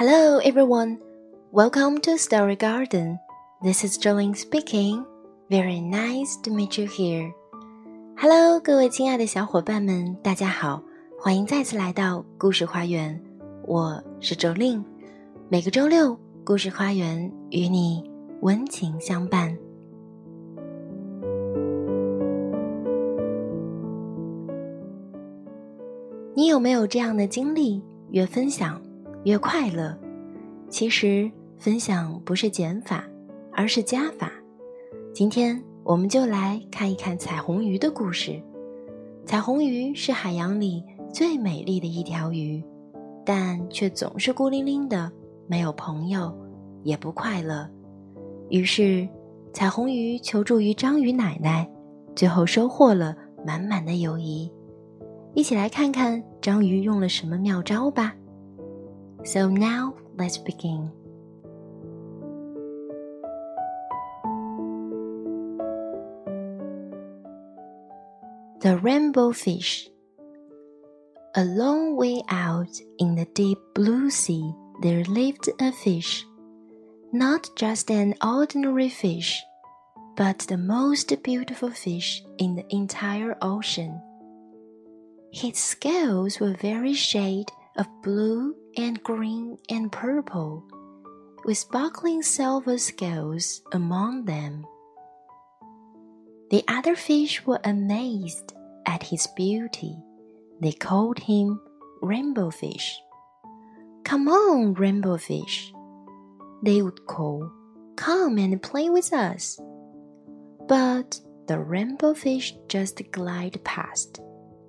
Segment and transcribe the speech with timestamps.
[0.00, 0.96] Hello, everyone.
[1.52, 3.18] Welcome to Story Garden.
[3.62, 5.04] This is Jolene speaking.
[5.50, 7.30] Very nice to meet you here.
[8.16, 10.82] Hello，各位亲爱的小伙伴们，大家好，
[11.18, 13.22] 欢迎再次来到故事花园。
[13.66, 14.82] 我是 Jolene。
[15.50, 18.02] 每个周六，故事花园与你
[18.40, 19.54] 温情相伴。
[26.34, 27.82] 你有没有这样的经历？
[28.12, 28.80] 越分享，
[29.24, 29.96] 越快乐。
[30.68, 33.04] 其实，分享不是减法，
[33.52, 34.32] 而是加法。
[35.12, 38.40] 今天，我们就来看一看彩虹鱼的故事。
[39.26, 42.62] 彩虹鱼是海洋里最美丽的一条鱼，
[43.24, 45.10] 但却总是孤零零的。
[45.46, 46.32] 没有朋友，
[46.84, 47.68] 也不快乐。
[48.48, 49.06] 于是，
[49.52, 51.68] 彩虹鱼求助于章鱼奶奶，
[52.14, 54.50] 最后收获了满满的友谊。
[55.34, 58.14] 一起来看看章鱼用了什么妙招吧。
[59.24, 60.90] So now let's begin.
[68.60, 69.88] The rainbow fish.
[71.36, 76.26] A long way out in the deep blue sea there lived a fish,
[77.12, 79.42] not just an ordinary fish,
[80.16, 84.00] but the most beautiful fish in the entire ocean.
[85.32, 90.64] His scales were very shade of blue and green and purple,
[91.44, 94.66] with sparkling silver scales among them.
[96.50, 98.52] The other fish were amazed
[98.86, 99.96] at his beauty.
[100.60, 101.60] They called him
[102.02, 103.00] Rainbow Fish.
[104.04, 105.72] Come on, rainbow fish,
[106.62, 107.50] they would call.
[107.96, 109.60] Come and play with us.
[110.66, 114.20] But the rainbow fish just glided past,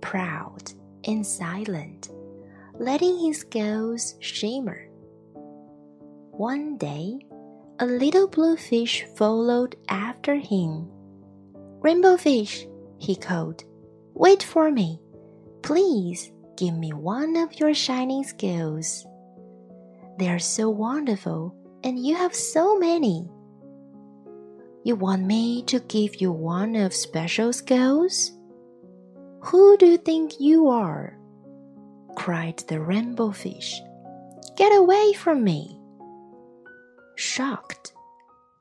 [0.00, 0.72] proud
[1.04, 2.10] and silent,
[2.80, 4.88] letting his scales shimmer.
[6.32, 7.18] One day,
[7.78, 10.88] a little blue fish followed after him.
[11.82, 12.66] Rainbow fish,
[12.96, 13.64] he called,
[14.14, 14.98] wait for me.
[15.60, 19.04] Please give me one of your shining scales.
[20.18, 23.28] They are so wonderful, and you have so many.
[24.84, 28.32] You want me to give you one of special scales?
[29.42, 31.19] Who do you think you are?
[32.16, 33.80] Cried the rainbow fish.
[34.56, 35.80] Get away from me!
[37.16, 37.92] Shocked,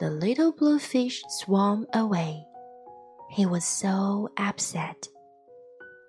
[0.00, 2.46] the little blue fish swam away.
[3.30, 5.08] He was so upset.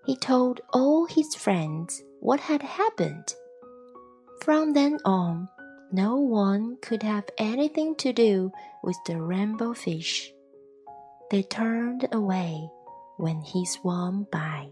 [0.05, 3.33] He told all his friends what had happened.
[4.43, 5.47] From then on,
[5.91, 8.51] no one could have anything to do
[8.83, 10.33] with the rainbow fish.
[11.31, 12.69] They turned away
[13.17, 14.71] when he swam by.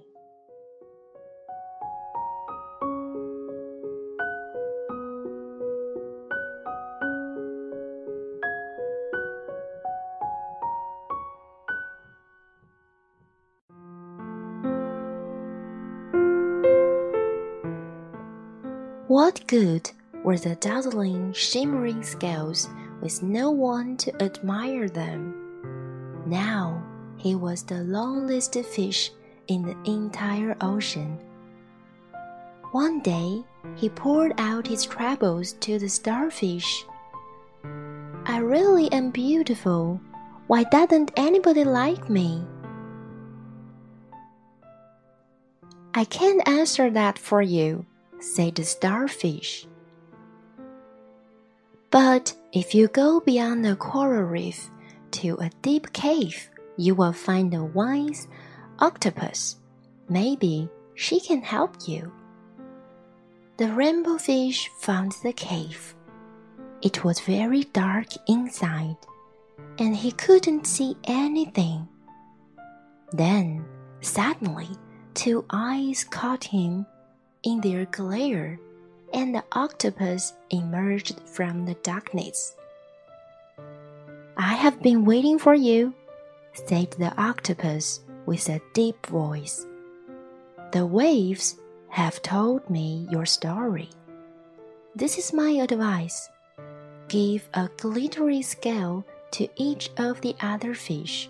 [19.12, 19.92] What good
[20.24, 22.70] were the dazzling, shimmering scales
[23.02, 25.36] with no one to admire them?
[26.26, 26.82] Now
[27.18, 29.12] he was the loneliest fish
[29.50, 31.20] in the entire ocean.
[32.72, 33.44] One day
[33.76, 36.86] he poured out his troubles to the starfish.
[37.66, 40.00] I really am beautiful.
[40.48, 42.46] Why doesn't anybody like me?
[45.94, 47.86] I can't answer that for you,
[48.22, 49.68] said the starfish.
[51.90, 54.70] But if you go beyond the coral reef
[55.12, 58.28] to a deep cave, you will find a wise
[58.80, 59.58] octopus.
[60.08, 62.12] Maybe she can help you.
[63.58, 65.96] The rainbow fish found the cave.
[66.82, 68.98] It was very dark inside,
[69.78, 71.88] and he couldn't see anything.
[73.12, 73.66] Then,
[74.00, 74.70] suddenly,
[75.14, 76.86] two eyes caught him
[77.44, 78.60] in their glare,
[79.14, 82.56] and the octopus emerged from the darkness.
[84.38, 85.94] I have been waiting for you,
[86.54, 89.66] said the octopus with a deep voice.
[90.72, 91.58] The waves
[91.90, 93.90] have told me your story.
[94.96, 96.30] This is my advice.
[97.08, 101.30] Give a glittery scale to each of the other fish.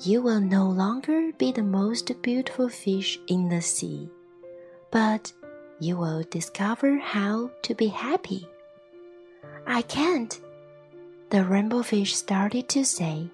[0.00, 4.10] You will no longer be the most beautiful fish in the sea
[4.96, 5.30] but
[5.78, 8.48] you will discover how to be happy.
[9.66, 10.40] I can't,
[11.28, 13.28] the rainbow fish started to say.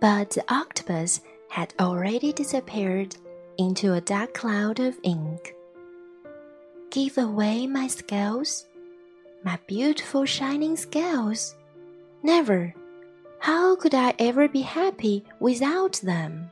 [0.00, 3.14] But the octopus had already disappeared
[3.56, 5.54] into a dark cloud of ink.
[6.90, 8.66] give away my scales?
[9.44, 11.54] My beautiful shining scales?
[12.24, 12.74] Never!
[13.38, 16.50] How could I ever be happy without them?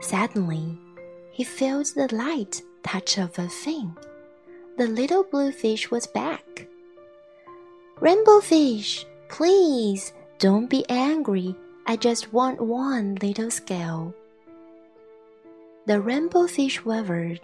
[0.00, 0.78] Suddenly,
[1.30, 3.96] he felt the light touch of a fin.
[4.76, 6.66] The little blue fish was back.
[8.00, 11.54] Rainbow fish, please don't be angry.
[11.86, 14.14] I just want one little scale.
[15.86, 17.40] The rainbow fish wavered.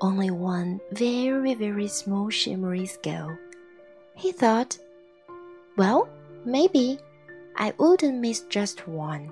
[0.00, 3.36] Only one very, very small shimmery scale.
[4.14, 4.78] He thought,
[5.76, 6.08] well,
[6.44, 6.98] maybe
[7.56, 9.30] I wouldn't miss just one.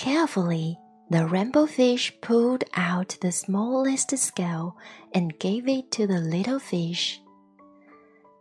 [0.00, 0.78] Carefully,
[1.10, 4.74] the rainbow fish pulled out the smallest scale
[5.12, 7.20] and gave it to the little fish.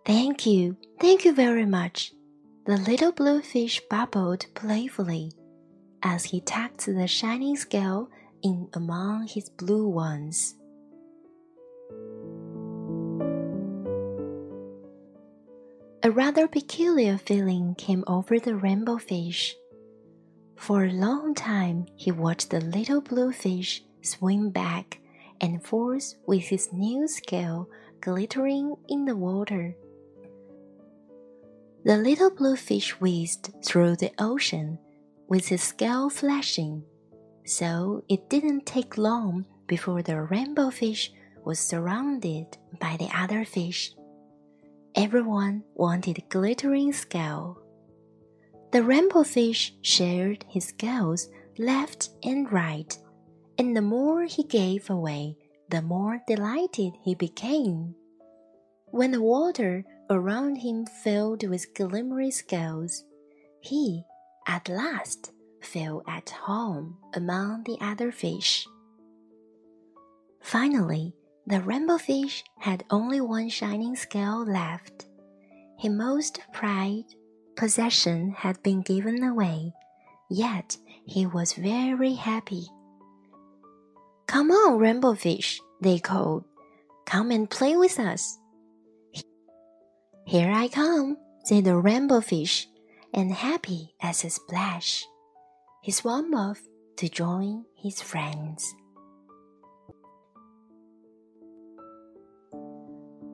[0.06, 2.14] Thank you, thank you very much.
[2.66, 5.34] The little blue fish bubbled playfully
[6.02, 8.10] as he tucked the shining scale
[8.42, 10.56] in among his blue ones.
[16.04, 19.58] A rather peculiar feeling came over the rainbow fish.
[20.60, 25.00] For a long time, he watched the little blue fish swim back
[25.40, 27.70] and forth with his new scale
[28.02, 29.76] glittering in the water.
[31.86, 34.78] The little blue fish whizzed through the ocean
[35.30, 36.84] with his scale flashing,
[37.46, 41.12] so it didn't take long before the rainbow fish
[41.46, 43.94] was surrounded by the other fish.
[44.94, 47.62] Everyone wanted glittering scale.
[48.72, 52.96] The rainbow fish shared his scales left and right,
[53.58, 55.38] and the more he gave away,
[55.70, 57.96] the more delighted he became.
[58.92, 63.06] When the water around him filled with glimmering scales,
[63.62, 64.04] he,
[64.48, 65.32] at last,
[65.62, 68.68] felt at home among the other fish.
[70.42, 71.14] Finally,
[71.48, 75.08] the rainbow fish had only one shining scale left.
[75.78, 77.16] He most prized
[77.60, 79.74] possession had been given away,
[80.30, 82.64] yet he was very happy.
[84.28, 86.46] Come on, Rainbowfish, they called.
[87.06, 88.40] Come and play with us.
[90.26, 92.66] Here I come, said the Rainbowfish,
[93.14, 95.04] and happy as a splash.
[95.82, 96.62] He swam off
[96.98, 98.64] to join his friends.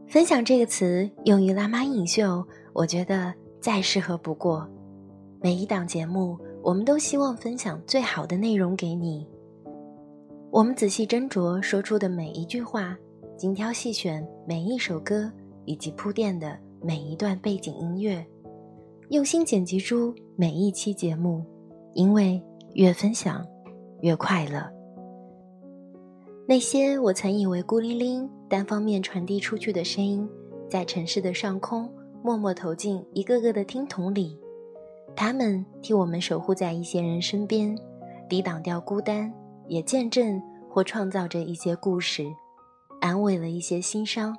[0.08, 3.36] 分享这个词用于辣妈英语秀，我觉得
[3.66, 4.70] 再适合不过。
[5.42, 9.28] 每一档节目，我们都希望分享最好的内容给你。
[10.52, 12.96] 我们仔细斟酌说出的每一句话，
[13.36, 15.32] 精挑细选每一首歌，
[15.66, 18.24] 以及铺垫的每一段背景音乐，
[19.10, 21.44] 用心剪辑出每一期节目。
[21.96, 22.40] 因为
[22.76, 23.44] 越分享，
[24.02, 24.64] 越快乐。
[26.48, 28.30] 那些我曾以为孤零零。
[28.48, 30.30] 单方面传递出去的声音，
[30.70, 31.90] 在城市的上空
[32.26, 34.36] 默默投进一个个的听筒里，
[35.16, 37.78] 他们替我们守护在一些人身边，
[38.28, 39.32] 抵挡掉孤单，
[39.68, 42.26] 也见证或创造着一些故事，
[43.00, 44.36] 安慰了一些心伤，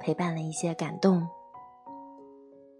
[0.00, 1.24] 陪伴了一些感动。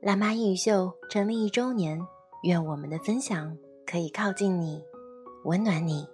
[0.01, 2.01] 辣妈英语秀成立一周年，
[2.43, 4.83] 愿我们的分享可以靠近你，
[5.45, 6.05] 温暖你。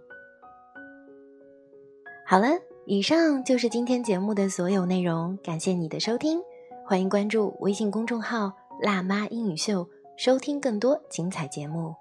[2.26, 2.48] 好了。
[2.88, 6.40] 以上就是今天节目的所有内容，感谢你的收听，
[6.88, 9.84] 欢迎关注微信公众号“辣妈英语秀”，
[10.16, 11.92] 收听更多精彩节目。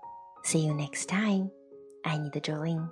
[0.43, 1.49] See you next time，
[2.03, 2.87] 爱你的 Jolin。